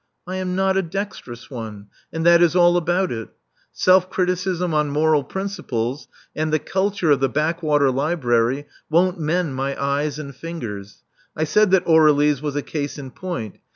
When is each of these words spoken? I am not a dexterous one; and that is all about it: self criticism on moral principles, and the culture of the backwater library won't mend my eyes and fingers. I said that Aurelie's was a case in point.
I 0.25 0.37
am 0.37 0.55
not 0.55 0.77
a 0.77 0.81
dexterous 0.81 1.51
one; 1.51 1.85
and 2.11 2.25
that 2.25 2.41
is 2.41 2.55
all 2.55 2.75
about 2.75 3.11
it: 3.11 3.29
self 3.71 4.09
criticism 4.09 4.73
on 4.73 4.89
moral 4.89 5.23
principles, 5.23 6.07
and 6.35 6.51
the 6.51 6.57
culture 6.57 7.11
of 7.11 7.19
the 7.19 7.29
backwater 7.29 7.91
library 7.91 8.65
won't 8.89 9.19
mend 9.19 9.53
my 9.55 9.79
eyes 9.79 10.17
and 10.17 10.35
fingers. 10.35 11.03
I 11.37 11.43
said 11.43 11.69
that 11.69 11.85
Aurelie's 11.85 12.41
was 12.41 12.55
a 12.55 12.63
case 12.63 12.97
in 12.97 13.11
point. 13.11 13.59